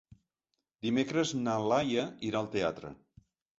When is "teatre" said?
2.59-2.95